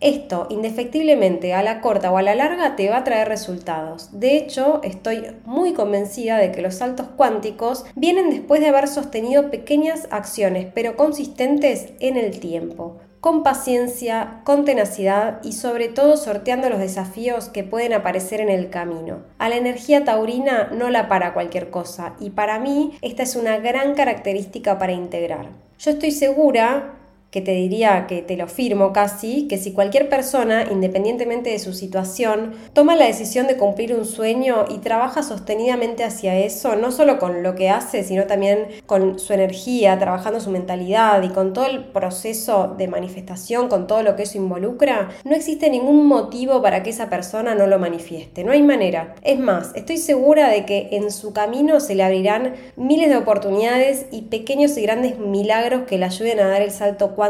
Esto, 0.00 0.46
indefectiblemente, 0.50 1.54
a 1.54 1.62
la 1.62 1.80
corta 1.80 2.12
o 2.12 2.18
a 2.18 2.22
la 2.22 2.34
larga, 2.34 2.76
te 2.76 2.88
va 2.88 2.98
a 2.98 3.04
traer 3.04 3.28
resultados. 3.28 4.08
De 4.12 4.36
hecho, 4.36 4.80
estoy 4.82 5.26
muy 5.44 5.72
convencida 5.72 6.38
de 6.38 6.52
que 6.52 6.62
los 6.62 6.76
saltos 6.76 7.08
cuánticos 7.16 7.84
vienen 7.96 8.30
después 8.30 8.60
de 8.60 8.68
haber 8.68 8.86
sostenido 8.86 9.50
pequeñas 9.50 10.06
acciones, 10.10 10.66
pero 10.74 10.96
consistentes 10.96 11.94
en 12.00 12.16
el 12.16 12.38
tiempo 12.38 13.00
con 13.24 13.42
paciencia, 13.42 14.42
con 14.44 14.66
tenacidad 14.66 15.40
y 15.42 15.52
sobre 15.52 15.88
todo 15.88 16.18
sorteando 16.18 16.68
los 16.68 16.78
desafíos 16.78 17.48
que 17.48 17.64
pueden 17.64 17.94
aparecer 17.94 18.42
en 18.42 18.50
el 18.50 18.68
camino. 18.68 19.22
A 19.38 19.48
la 19.48 19.56
energía 19.56 20.04
taurina 20.04 20.68
no 20.74 20.90
la 20.90 21.08
para 21.08 21.32
cualquier 21.32 21.70
cosa 21.70 22.16
y 22.20 22.28
para 22.28 22.58
mí 22.58 22.98
esta 23.00 23.22
es 23.22 23.34
una 23.34 23.56
gran 23.56 23.94
característica 23.94 24.78
para 24.78 24.92
integrar. 24.92 25.48
Yo 25.78 25.92
estoy 25.92 26.10
segura 26.10 26.96
que 27.34 27.40
te 27.40 27.50
diría 27.50 28.06
que 28.06 28.22
te 28.22 28.36
lo 28.36 28.46
firmo 28.46 28.92
casi, 28.92 29.48
que 29.48 29.58
si 29.58 29.72
cualquier 29.72 30.08
persona, 30.08 30.66
independientemente 30.70 31.50
de 31.50 31.58
su 31.58 31.72
situación, 31.72 32.52
toma 32.74 32.94
la 32.94 33.06
decisión 33.06 33.48
de 33.48 33.56
cumplir 33.56 33.92
un 33.92 34.04
sueño 34.04 34.66
y 34.68 34.78
trabaja 34.78 35.24
sostenidamente 35.24 36.04
hacia 36.04 36.38
eso, 36.38 36.76
no 36.76 36.92
solo 36.92 37.18
con 37.18 37.42
lo 37.42 37.56
que 37.56 37.70
hace, 37.70 38.04
sino 38.04 38.28
también 38.28 38.68
con 38.86 39.18
su 39.18 39.32
energía, 39.32 39.98
trabajando 39.98 40.38
su 40.38 40.52
mentalidad 40.52 41.24
y 41.24 41.30
con 41.30 41.52
todo 41.54 41.66
el 41.66 41.86
proceso 41.86 42.76
de 42.78 42.86
manifestación, 42.86 43.66
con 43.66 43.88
todo 43.88 44.04
lo 44.04 44.14
que 44.14 44.22
eso 44.22 44.38
involucra, 44.38 45.08
no 45.24 45.34
existe 45.34 45.70
ningún 45.70 46.06
motivo 46.06 46.62
para 46.62 46.84
que 46.84 46.90
esa 46.90 47.10
persona 47.10 47.56
no 47.56 47.66
lo 47.66 47.80
manifieste, 47.80 48.44
no 48.44 48.52
hay 48.52 48.62
manera. 48.62 49.16
Es 49.22 49.40
más, 49.40 49.72
estoy 49.74 49.96
segura 49.96 50.50
de 50.50 50.64
que 50.66 50.90
en 50.92 51.10
su 51.10 51.32
camino 51.32 51.80
se 51.80 51.96
le 51.96 52.04
abrirán 52.04 52.54
miles 52.76 53.08
de 53.08 53.16
oportunidades 53.16 54.06
y 54.12 54.22
pequeños 54.22 54.76
y 54.76 54.82
grandes 54.82 55.18
milagros 55.18 55.82
que 55.88 55.98
le 55.98 56.04
ayuden 56.04 56.38
a 56.38 56.46
dar 56.46 56.62
el 56.62 56.70
salto 56.70 57.08
cuántico 57.08 57.23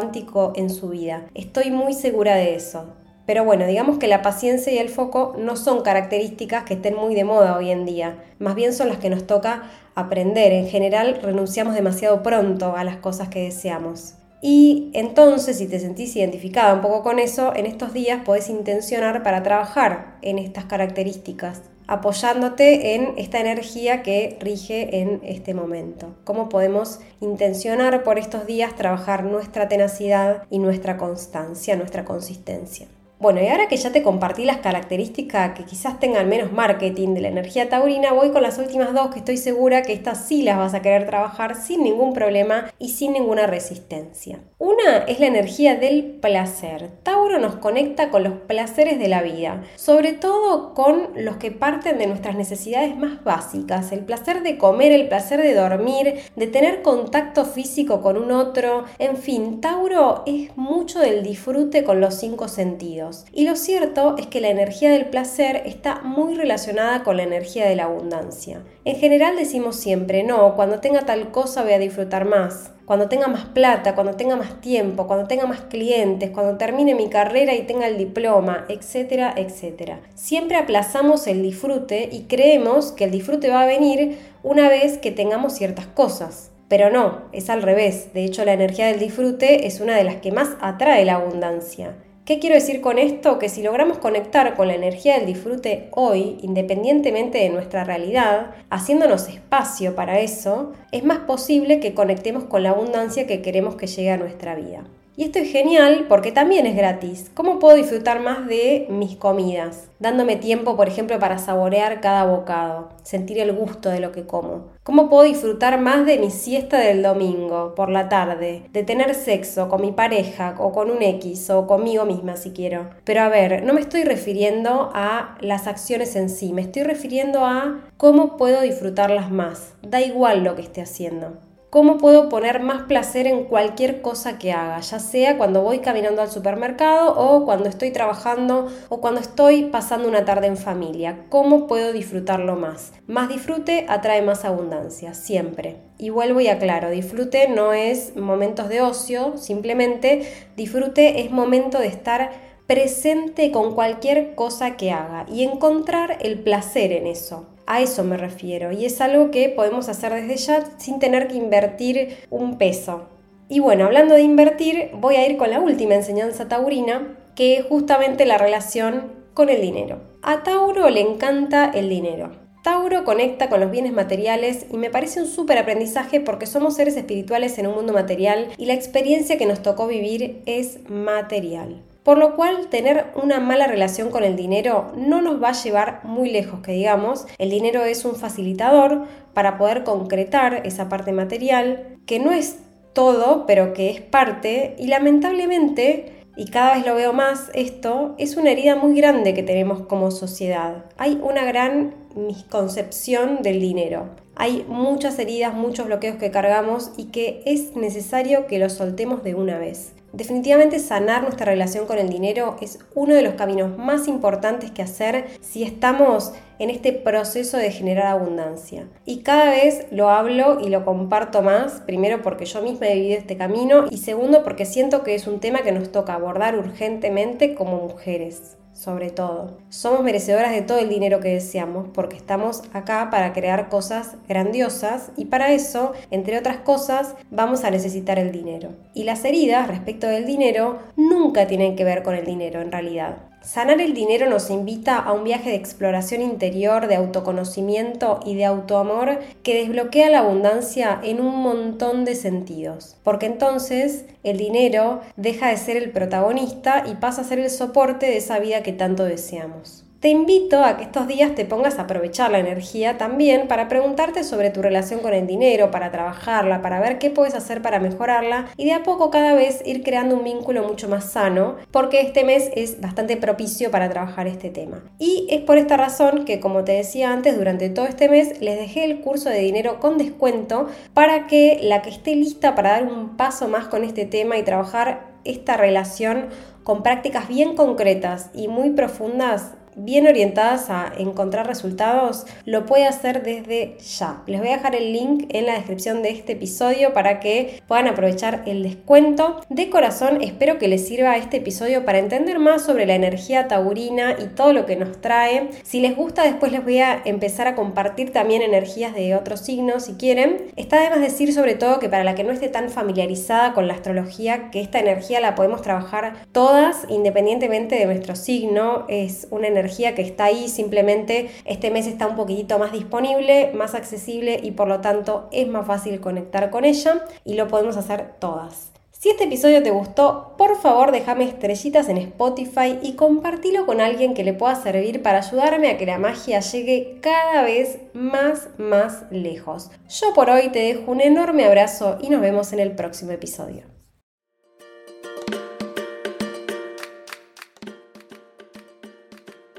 en 0.56 0.70
su 0.70 0.88
vida. 0.88 1.26
Estoy 1.34 1.70
muy 1.70 1.94
segura 1.94 2.36
de 2.36 2.54
eso. 2.54 2.94
Pero 3.26 3.44
bueno, 3.44 3.66
digamos 3.66 3.98
que 3.98 4.06
la 4.06 4.22
paciencia 4.22 4.72
y 4.72 4.78
el 4.78 4.90
foco 4.90 5.34
no 5.38 5.56
son 5.56 5.82
características 5.82 6.64
que 6.64 6.74
estén 6.74 6.94
muy 6.94 7.14
de 7.14 7.24
moda 7.24 7.56
hoy 7.56 7.70
en 7.70 7.86
día, 7.86 8.22
más 8.38 8.54
bien 8.54 8.74
son 8.74 8.88
las 8.88 8.98
que 8.98 9.08
nos 9.08 9.26
toca 9.26 9.62
aprender. 9.94 10.52
En 10.52 10.68
general 10.68 11.20
renunciamos 11.22 11.74
demasiado 11.74 12.22
pronto 12.22 12.76
a 12.76 12.84
las 12.84 12.96
cosas 12.96 13.28
que 13.28 13.44
deseamos. 13.44 14.14
Y 14.42 14.90
entonces, 14.92 15.56
si 15.56 15.66
te 15.66 15.80
sentís 15.80 16.14
identificada 16.16 16.74
un 16.74 16.82
poco 16.82 17.02
con 17.02 17.18
eso, 17.18 17.54
en 17.56 17.64
estos 17.64 17.94
días 17.94 18.20
podés 18.26 18.50
intencionar 18.50 19.22
para 19.22 19.42
trabajar 19.42 20.18
en 20.20 20.38
estas 20.38 20.66
características 20.66 21.62
apoyándote 21.86 22.94
en 22.94 23.14
esta 23.16 23.40
energía 23.40 24.02
que 24.02 24.36
rige 24.40 25.00
en 25.00 25.20
este 25.24 25.54
momento. 25.54 26.14
¿Cómo 26.24 26.48
podemos 26.48 27.00
intencionar 27.20 28.02
por 28.04 28.18
estos 28.18 28.46
días 28.46 28.74
trabajar 28.74 29.24
nuestra 29.24 29.68
tenacidad 29.68 30.44
y 30.50 30.58
nuestra 30.58 30.96
constancia, 30.96 31.76
nuestra 31.76 32.04
consistencia? 32.04 32.86
Bueno, 33.24 33.40
y 33.42 33.48
ahora 33.48 33.68
que 33.68 33.78
ya 33.78 33.90
te 33.90 34.02
compartí 34.02 34.44
las 34.44 34.58
características 34.58 35.54
que 35.54 35.64
quizás 35.64 35.98
tengan 35.98 36.28
menos 36.28 36.52
marketing 36.52 37.14
de 37.14 37.22
la 37.22 37.28
energía 37.28 37.70
taurina, 37.70 38.12
voy 38.12 38.32
con 38.32 38.42
las 38.42 38.58
últimas 38.58 38.92
dos 38.92 39.08
que 39.08 39.20
estoy 39.20 39.38
segura 39.38 39.80
que 39.80 39.94
estas 39.94 40.28
sí 40.28 40.42
las 40.42 40.58
vas 40.58 40.74
a 40.74 40.82
querer 40.82 41.06
trabajar 41.06 41.56
sin 41.56 41.82
ningún 41.82 42.12
problema 42.12 42.70
y 42.78 42.90
sin 42.90 43.14
ninguna 43.14 43.46
resistencia. 43.46 44.40
Una 44.58 44.98
es 45.08 45.20
la 45.20 45.26
energía 45.26 45.74
del 45.74 46.04
placer. 46.20 46.90
Tauro 47.02 47.38
nos 47.38 47.54
conecta 47.56 48.10
con 48.10 48.24
los 48.24 48.34
placeres 48.34 48.98
de 48.98 49.08
la 49.08 49.22
vida, 49.22 49.62
sobre 49.76 50.12
todo 50.12 50.74
con 50.74 51.08
los 51.16 51.38
que 51.38 51.50
parten 51.50 51.96
de 51.96 52.06
nuestras 52.06 52.36
necesidades 52.36 52.94
más 52.94 53.24
básicas, 53.24 53.90
el 53.92 54.00
placer 54.00 54.42
de 54.42 54.58
comer, 54.58 54.92
el 54.92 55.08
placer 55.08 55.40
de 55.40 55.54
dormir, 55.54 56.18
de 56.36 56.46
tener 56.46 56.82
contacto 56.82 57.46
físico 57.46 58.02
con 58.02 58.18
un 58.18 58.32
otro, 58.32 58.84
en 58.98 59.16
fin, 59.16 59.62
Tauro 59.62 60.24
es 60.26 60.54
mucho 60.58 61.00
del 61.00 61.22
disfrute 61.22 61.84
con 61.84 62.02
los 62.02 62.16
cinco 62.16 62.48
sentidos. 62.48 63.13
Y 63.32 63.44
lo 63.44 63.56
cierto 63.56 64.16
es 64.18 64.26
que 64.26 64.40
la 64.40 64.48
energía 64.48 64.90
del 64.90 65.06
placer 65.06 65.62
está 65.66 66.00
muy 66.02 66.34
relacionada 66.34 67.02
con 67.02 67.16
la 67.16 67.22
energía 67.22 67.66
de 67.66 67.76
la 67.76 67.84
abundancia. 67.84 68.62
En 68.84 68.96
general 68.96 69.36
decimos 69.36 69.76
siempre, 69.76 70.22
no, 70.22 70.54
cuando 70.54 70.80
tenga 70.80 71.02
tal 71.02 71.30
cosa 71.30 71.62
voy 71.62 71.72
a 71.72 71.78
disfrutar 71.78 72.24
más. 72.24 72.70
Cuando 72.84 73.08
tenga 73.08 73.28
más 73.28 73.46
plata, 73.46 73.94
cuando 73.94 74.14
tenga 74.14 74.36
más 74.36 74.60
tiempo, 74.60 75.06
cuando 75.06 75.26
tenga 75.26 75.46
más 75.46 75.62
clientes, 75.62 76.30
cuando 76.30 76.58
termine 76.58 76.94
mi 76.94 77.08
carrera 77.08 77.54
y 77.54 77.62
tenga 77.62 77.86
el 77.86 77.96
diploma, 77.96 78.66
etcétera, 78.68 79.32
etcétera. 79.36 80.00
Siempre 80.14 80.56
aplazamos 80.56 81.26
el 81.26 81.42
disfrute 81.42 82.10
y 82.12 82.24
creemos 82.24 82.92
que 82.92 83.04
el 83.04 83.10
disfrute 83.10 83.48
va 83.48 83.62
a 83.62 83.66
venir 83.66 84.18
una 84.42 84.68
vez 84.68 84.98
que 84.98 85.12
tengamos 85.12 85.54
ciertas 85.54 85.86
cosas. 85.86 86.50
Pero 86.68 86.90
no, 86.90 87.22
es 87.32 87.50
al 87.50 87.62
revés. 87.62 88.12
De 88.14 88.24
hecho, 88.24 88.44
la 88.44 88.52
energía 88.52 88.86
del 88.86 88.98
disfrute 88.98 89.66
es 89.66 89.80
una 89.80 89.96
de 89.96 90.04
las 90.04 90.16
que 90.16 90.32
más 90.32 90.50
atrae 90.60 91.04
la 91.04 91.14
abundancia. 91.14 91.94
¿Qué 92.24 92.38
quiero 92.38 92.54
decir 92.54 92.80
con 92.80 92.96
esto? 92.96 93.38
Que 93.38 93.50
si 93.50 93.62
logramos 93.62 93.98
conectar 93.98 94.54
con 94.54 94.68
la 94.68 94.74
energía 94.74 95.16
del 95.16 95.26
disfrute 95.26 95.88
hoy, 95.90 96.38
independientemente 96.40 97.36
de 97.36 97.50
nuestra 97.50 97.84
realidad, 97.84 98.52
haciéndonos 98.70 99.28
espacio 99.28 99.94
para 99.94 100.18
eso, 100.20 100.72
es 100.90 101.04
más 101.04 101.18
posible 101.18 101.80
que 101.80 101.92
conectemos 101.92 102.44
con 102.44 102.62
la 102.62 102.70
abundancia 102.70 103.26
que 103.26 103.42
queremos 103.42 103.76
que 103.76 103.88
llegue 103.88 104.10
a 104.10 104.16
nuestra 104.16 104.54
vida. 104.54 104.84
Y 105.16 105.22
esto 105.22 105.38
es 105.38 105.52
genial 105.52 106.06
porque 106.08 106.32
también 106.32 106.66
es 106.66 106.74
gratis. 106.74 107.30
¿Cómo 107.34 107.60
puedo 107.60 107.76
disfrutar 107.76 108.18
más 108.18 108.48
de 108.48 108.88
mis 108.90 109.14
comidas? 109.16 109.88
Dándome 110.00 110.34
tiempo, 110.34 110.76
por 110.76 110.88
ejemplo, 110.88 111.20
para 111.20 111.38
saborear 111.38 112.00
cada 112.00 112.24
bocado, 112.24 112.88
sentir 113.04 113.38
el 113.38 113.52
gusto 113.52 113.90
de 113.90 114.00
lo 114.00 114.10
que 114.10 114.26
como. 114.26 114.72
¿Cómo 114.82 115.08
puedo 115.08 115.22
disfrutar 115.22 115.80
más 115.80 116.04
de 116.04 116.18
mi 116.18 116.30
siesta 116.30 116.78
del 116.78 117.04
domingo, 117.04 117.76
por 117.76 117.90
la 117.90 118.08
tarde? 118.08 118.64
De 118.72 118.82
tener 118.82 119.14
sexo 119.14 119.68
con 119.68 119.82
mi 119.82 119.92
pareja 119.92 120.56
o 120.58 120.72
con 120.72 120.90
un 120.90 121.00
X 121.00 121.48
o 121.50 121.68
conmigo 121.68 122.04
misma 122.04 122.36
si 122.36 122.50
quiero. 122.50 122.90
Pero 123.04 123.20
a 123.20 123.28
ver, 123.28 123.62
no 123.62 123.72
me 123.72 123.80
estoy 123.80 124.02
refiriendo 124.02 124.90
a 124.94 125.38
las 125.40 125.68
acciones 125.68 126.16
en 126.16 126.28
sí, 126.28 126.52
me 126.52 126.62
estoy 126.62 126.82
refiriendo 126.82 127.44
a 127.44 127.84
cómo 127.96 128.36
puedo 128.36 128.62
disfrutarlas 128.62 129.30
más. 129.30 129.74
Da 129.80 130.00
igual 130.00 130.42
lo 130.42 130.56
que 130.56 130.62
esté 130.62 130.82
haciendo 130.82 131.38
cómo 131.74 131.98
puedo 131.98 132.28
poner 132.28 132.62
más 132.62 132.82
placer 132.82 133.26
en 133.26 133.46
cualquier 133.46 134.00
cosa 134.00 134.38
que 134.38 134.52
haga, 134.52 134.78
ya 134.78 135.00
sea 135.00 135.36
cuando 135.36 135.62
voy 135.62 135.80
caminando 135.80 136.22
al 136.22 136.30
supermercado 136.30 137.12
o 137.16 137.44
cuando 137.44 137.68
estoy 137.68 137.90
trabajando 137.90 138.68
o 138.88 139.00
cuando 139.00 139.20
estoy 139.20 139.64
pasando 139.64 140.08
una 140.08 140.24
tarde 140.24 140.46
en 140.46 140.56
familia, 140.56 141.24
cómo 141.30 141.66
puedo 141.66 141.92
disfrutarlo 141.92 142.54
más. 142.54 142.92
Más 143.08 143.28
disfrute 143.28 143.86
atrae 143.88 144.22
más 144.22 144.44
abundancia, 144.44 145.14
siempre. 145.14 145.78
Y 145.98 146.10
vuelvo 146.10 146.40
y 146.40 146.46
aclaro, 146.46 146.90
disfrute 146.90 147.48
no 147.48 147.72
es 147.72 148.14
momentos 148.14 148.68
de 148.68 148.80
ocio, 148.80 149.36
simplemente 149.36 150.32
disfrute 150.56 151.22
es 151.22 151.32
momento 151.32 151.80
de 151.80 151.88
estar 151.88 152.30
presente 152.68 153.50
con 153.50 153.74
cualquier 153.74 154.36
cosa 154.36 154.76
que 154.76 154.92
haga 154.92 155.26
y 155.28 155.42
encontrar 155.42 156.18
el 156.20 156.38
placer 156.38 156.92
en 156.92 157.08
eso. 157.08 157.48
A 157.66 157.80
eso 157.80 158.04
me 158.04 158.16
refiero 158.16 158.72
y 158.72 158.84
es 158.84 159.00
algo 159.00 159.30
que 159.30 159.48
podemos 159.48 159.88
hacer 159.88 160.12
desde 160.12 160.36
ya 160.36 160.64
sin 160.76 160.98
tener 160.98 161.28
que 161.28 161.36
invertir 161.36 162.16
un 162.30 162.58
peso. 162.58 163.08
Y 163.48 163.60
bueno, 163.60 163.84
hablando 163.84 164.14
de 164.14 164.22
invertir, 164.22 164.90
voy 164.94 165.16
a 165.16 165.26
ir 165.26 165.36
con 165.36 165.50
la 165.50 165.60
última 165.60 165.94
enseñanza 165.94 166.48
taurina, 166.48 167.16
que 167.34 167.56
es 167.56 167.64
justamente 167.64 168.26
la 168.26 168.38
relación 168.38 169.12
con 169.34 169.48
el 169.48 169.60
dinero. 169.60 170.00
A 170.22 170.42
Tauro 170.42 170.88
le 170.88 171.00
encanta 171.00 171.70
el 171.74 171.88
dinero. 171.88 172.30
Tauro 172.62 173.04
conecta 173.04 173.50
con 173.50 173.60
los 173.60 173.70
bienes 173.70 173.92
materiales 173.92 174.64
y 174.72 174.78
me 174.78 174.88
parece 174.88 175.20
un 175.20 175.26
súper 175.26 175.58
aprendizaje 175.58 176.20
porque 176.20 176.46
somos 176.46 176.76
seres 176.76 176.96
espirituales 176.96 177.58
en 177.58 177.66
un 177.66 177.74
mundo 177.74 177.92
material 177.92 178.48
y 178.56 178.64
la 178.64 178.72
experiencia 178.72 179.36
que 179.36 179.44
nos 179.44 179.60
tocó 179.60 179.86
vivir 179.86 180.42
es 180.46 180.78
material. 180.88 181.82
Por 182.04 182.18
lo 182.18 182.36
cual 182.36 182.68
tener 182.68 183.06
una 183.20 183.40
mala 183.40 183.66
relación 183.66 184.10
con 184.10 184.22
el 184.22 184.36
dinero 184.36 184.92
no 184.96 185.20
nos 185.22 185.42
va 185.42 185.48
a 185.48 185.62
llevar 185.62 186.00
muy 186.04 186.30
lejos, 186.30 186.60
que 186.60 186.72
digamos, 186.72 187.26
el 187.38 187.50
dinero 187.50 187.82
es 187.82 188.04
un 188.04 188.14
facilitador 188.14 189.06
para 189.32 189.58
poder 189.58 189.82
concretar 189.82 190.62
esa 190.64 190.88
parte 190.88 191.12
material, 191.12 191.98
que 192.06 192.20
no 192.20 192.30
es 192.30 192.58
todo, 192.92 193.46
pero 193.46 193.72
que 193.72 193.90
es 193.90 194.00
parte, 194.00 194.76
y 194.78 194.86
lamentablemente 194.86 196.14
y 196.36 196.46
cada 196.46 196.74
vez 196.74 196.84
lo 196.84 196.94
veo 196.96 197.12
más 197.12 197.50
esto, 197.54 198.14
es 198.18 198.36
una 198.36 198.50
herida 198.50 198.74
muy 198.74 198.96
grande 198.96 199.34
que 199.34 199.44
tenemos 199.44 199.82
como 199.86 200.10
sociedad. 200.10 200.84
Hay 200.96 201.20
una 201.22 201.44
gran 201.44 201.94
misconcepción 202.16 203.42
del 203.42 203.60
dinero. 203.60 204.10
Hay 204.34 204.64
muchas 204.68 205.18
heridas, 205.20 205.54
muchos 205.54 205.86
bloqueos 205.86 206.16
que 206.16 206.32
cargamos 206.32 206.90
y 206.96 207.04
que 207.06 207.42
es 207.46 207.76
necesario 207.76 208.48
que 208.48 208.58
los 208.58 208.72
soltemos 208.72 209.22
de 209.22 209.36
una 209.36 209.58
vez. 209.58 209.92
Definitivamente 210.14 210.78
sanar 210.78 211.22
nuestra 211.22 211.46
relación 211.46 211.86
con 211.86 211.98
el 211.98 212.08
dinero 212.08 212.56
es 212.60 212.78
uno 212.94 213.16
de 213.16 213.22
los 213.22 213.34
caminos 213.34 213.76
más 213.76 214.06
importantes 214.06 214.70
que 214.70 214.80
hacer 214.80 215.26
si 215.40 215.64
estamos 215.64 216.32
en 216.60 216.70
este 216.70 216.92
proceso 216.92 217.56
de 217.56 217.72
generar 217.72 218.06
abundancia. 218.06 218.86
Y 219.04 219.22
cada 219.22 219.50
vez 219.50 219.88
lo 219.90 220.10
hablo 220.10 220.60
y 220.60 220.68
lo 220.68 220.84
comparto 220.84 221.42
más, 221.42 221.80
primero 221.84 222.22
porque 222.22 222.44
yo 222.44 222.62
misma 222.62 222.86
he 222.86 222.94
vivido 222.94 223.18
este 223.18 223.36
camino 223.36 223.86
y 223.90 223.96
segundo 223.96 224.44
porque 224.44 224.66
siento 224.66 225.02
que 225.02 225.16
es 225.16 225.26
un 225.26 225.40
tema 225.40 225.62
que 225.62 225.72
nos 225.72 225.90
toca 225.90 226.14
abordar 226.14 226.56
urgentemente 226.56 227.56
como 227.56 227.78
mujeres 227.78 228.56
sobre 228.74 229.10
todo. 229.10 229.56
Somos 229.70 230.02
merecedoras 230.02 230.52
de 230.52 230.62
todo 230.62 230.78
el 230.78 230.88
dinero 230.88 231.20
que 231.20 231.28
deseamos 231.28 231.88
porque 231.94 232.16
estamos 232.16 232.62
acá 232.72 233.08
para 233.10 233.32
crear 233.32 233.68
cosas 233.68 234.16
grandiosas 234.28 235.10
y 235.16 235.26
para 235.26 235.52
eso, 235.52 235.92
entre 236.10 236.38
otras 236.38 236.58
cosas, 236.58 237.14
vamos 237.30 237.64
a 237.64 237.70
necesitar 237.70 238.18
el 238.18 238.32
dinero. 238.32 238.70
Y 238.92 239.04
las 239.04 239.24
heridas 239.24 239.68
respecto 239.68 240.06
del 240.06 240.26
dinero 240.26 240.78
nunca 240.96 241.46
tienen 241.46 241.76
que 241.76 241.84
ver 241.84 242.02
con 242.02 242.14
el 242.14 242.26
dinero 242.26 242.60
en 242.60 242.72
realidad. 242.72 243.33
Sanar 243.44 243.82
el 243.82 243.92
dinero 243.92 244.28
nos 244.30 244.48
invita 244.48 244.96
a 244.96 245.12
un 245.12 245.22
viaje 245.22 245.50
de 245.50 245.56
exploración 245.56 246.22
interior, 246.22 246.88
de 246.88 246.96
autoconocimiento 246.96 248.20
y 248.24 248.36
de 248.36 248.46
autoamor 248.46 249.18
que 249.42 249.54
desbloquea 249.54 250.08
la 250.08 250.20
abundancia 250.20 250.98
en 251.04 251.20
un 251.20 251.42
montón 251.42 252.06
de 252.06 252.14
sentidos. 252.14 252.96
Porque 253.04 253.26
entonces 253.26 254.06
el 254.22 254.38
dinero 254.38 255.02
deja 255.16 255.48
de 255.48 255.58
ser 255.58 255.76
el 255.76 255.90
protagonista 255.90 256.84
y 256.90 256.94
pasa 256.94 257.20
a 257.20 257.24
ser 257.24 257.38
el 257.38 257.50
soporte 257.50 258.06
de 258.06 258.16
esa 258.16 258.38
vida 258.38 258.62
que 258.62 258.72
tanto 258.72 259.04
deseamos. 259.04 259.83
Te 260.04 260.10
invito 260.10 260.62
a 260.62 260.76
que 260.76 260.82
estos 260.82 261.08
días 261.08 261.34
te 261.34 261.46
pongas 261.46 261.78
a 261.78 261.84
aprovechar 261.84 262.30
la 262.30 262.38
energía 262.38 262.98
también 262.98 263.48
para 263.48 263.68
preguntarte 263.68 264.22
sobre 264.22 264.50
tu 264.50 264.60
relación 264.60 265.00
con 265.00 265.14
el 265.14 265.26
dinero, 265.26 265.70
para 265.70 265.90
trabajarla, 265.90 266.60
para 266.60 266.78
ver 266.78 266.98
qué 266.98 267.08
puedes 267.08 267.34
hacer 267.34 267.62
para 267.62 267.80
mejorarla 267.80 268.48
y 268.58 268.66
de 268.66 268.74
a 268.74 268.82
poco 268.82 269.10
cada 269.10 269.32
vez 269.32 269.62
ir 269.64 269.82
creando 269.82 270.14
un 270.16 270.24
vínculo 270.24 270.62
mucho 270.62 270.90
más 270.90 271.10
sano, 271.10 271.56
porque 271.70 272.02
este 272.02 272.22
mes 272.22 272.50
es 272.54 272.82
bastante 272.82 273.16
propicio 273.16 273.70
para 273.70 273.88
trabajar 273.88 274.26
este 274.26 274.50
tema. 274.50 274.84
Y 274.98 275.26
es 275.30 275.40
por 275.40 275.56
esta 275.56 275.78
razón 275.78 276.26
que, 276.26 276.38
como 276.38 276.64
te 276.64 276.72
decía 276.72 277.10
antes, 277.10 277.38
durante 277.38 277.70
todo 277.70 277.86
este 277.86 278.10
mes 278.10 278.42
les 278.42 278.58
dejé 278.58 278.84
el 278.84 279.00
curso 279.00 279.30
de 279.30 279.38
dinero 279.38 279.80
con 279.80 279.96
descuento 279.96 280.68
para 280.92 281.26
que 281.26 281.60
la 281.62 281.80
que 281.80 281.88
esté 281.88 282.14
lista 282.14 282.54
para 282.54 282.72
dar 282.72 282.82
un 282.82 283.16
paso 283.16 283.48
más 283.48 283.68
con 283.68 283.84
este 283.84 284.04
tema 284.04 284.36
y 284.36 284.42
trabajar 284.42 285.14
esta 285.24 285.56
relación 285.56 286.26
con 286.62 286.82
prácticas 286.82 287.26
bien 287.26 287.56
concretas 287.56 288.28
y 288.34 288.48
muy 288.48 288.68
profundas 288.68 289.52
bien 289.76 290.06
orientadas 290.06 290.70
a 290.70 290.92
encontrar 290.98 291.46
resultados, 291.46 292.26
lo 292.44 292.66
puede 292.66 292.86
hacer 292.86 293.22
desde 293.22 293.76
ya. 293.78 294.22
Les 294.26 294.40
voy 294.40 294.48
a 294.48 294.56
dejar 294.56 294.74
el 294.74 294.92
link 294.92 295.26
en 295.30 295.46
la 295.46 295.54
descripción 295.54 296.02
de 296.02 296.10
este 296.10 296.32
episodio 296.32 296.92
para 296.92 297.20
que 297.20 297.62
puedan 297.66 297.88
aprovechar 297.88 298.42
el 298.46 298.62
descuento. 298.62 299.40
De 299.48 299.70
corazón 299.70 300.22
espero 300.22 300.58
que 300.58 300.68
les 300.68 300.86
sirva 300.86 301.16
este 301.16 301.38
episodio 301.38 301.84
para 301.84 301.98
entender 301.98 302.38
más 302.38 302.62
sobre 302.62 302.86
la 302.86 302.94
energía 302.94 303.48
taurina 303.48 304.16
y 304.18 304.26
todo 304.28 304.52
lo 304.52 304.66
que 304.66 304.76
nos 304.76 305.00
trae. 305.00 305.50
Si 305.62 305.80
les 305.80 305.96
gusta, 305.96 306.24
después 306.24 306.52
les 306.52 306.62
voy 306.62 306.78
a 306.78 307.02
empezar 307.04 307.46
a 307.46 307.54
compartir 307.54 308.12
también 308.12 308.42
energías 308.42 308.94
de 308.94 309.14
otros 309.14 309.40
signos 309.40 309.84
si 309.84 309.94
quieren. 309.94 310.46
Está 310.56 310.78
además 310.78 311.00
decir 311.00 311.32
sobre 311.32 311.54
todo 311.54 311.78
que 311.78 311.88
para 311.88 312.04
la 312.04 312.14
que 312.14 312.24
no 312.24 312.32
esté 312.32 312.48
tan 312.48 312.70
familiarizada 312.70 313.52
con 313.54 313.68
la 313.68 313.74
astrología, 313.74 314.50
que 314.50 314.60
esta 314.60 314.78
energía 314.78 315.20
la 315.20 315.34
podemos 315.34 315.62
trabajar 315.62 316.14
todas 316.32 316.86
independientemente 316.88 317.76
de 317.76 317.86
nuestro 317.86 318.16
signo. 318.16 318.86
Es 318.88 319.26
una 319.30 319.48
que 319.94 320.02
está 320.02 320.24
ahí, 320.24 320.48
simplemente 320.48 321.30
este 321.44 321.70
mes 321.70 321.86
está 321.86 322.06
un 322.06 322.16
poquitito 322.16 322.58
más 322.58 322.72
disponible, 322.72 323.52
más 323.54 323.74
accesible 323.74 324.40
y 324.42 324.52
por 324.52 324.68
lo 324.68 324.80
tanto 324.80 325.28
es 325.32 325.48
más 325.48 325.66
fácil 325.66 326.00
conectar 326.00 326.50
con 326.50 326.64
ella 326.64 327.04
y 327.24 327.34
lo 327.34 327.48
podemos 327.48 327.76
hacer 327.76 328.14
todas. 328.18 328.74
Si 329.04 329.10
este 329.10 329.24
episodio 329.24 329.62
te 329.62 329.70
gustó, 329.70 330.32
por 330.38 330.56
favor 330.56 330.90
déjame 330.90 331.24
estrellitas 331.24 331.90
en 331.90 331.98
Spotify 331.98 332.78
y 332.80 332.94
compartilo 332.94 333.66
con 333.66 333.82
alguien 333.82 334.14
que 334.14 334.24
le 334.24 334.32
pueda 334.32 334.54
servir 334.54 335.02
para 335.02 335.18
ayudarme 335.18 335.68
a 335.68 335.76
que 335.76 335.84
la 335.84 335.98
magia 335.98 336.40
llegue 336.40 337.00
cada 337.02 337.42
vez 337.42 337.80
más, 337.92 338.48
más 338.56 339.02
lejos. 339.10 339.70
Yo 339.90 340.14
por 340.14 340.30
hoy 340.30 340.48
te 340.48 340.60
dejo 340.60 340.90
un 340.90 341.02
enorme 341.02 341.44
abrazo 341.44 341.98
y 342.00 342.08
nos 342.08 342.22
vemos 342.22 342.54
en 342.54 342.60
el 342.60 342.72
próximo 342.72 343.12
episodio. 343.12 343.73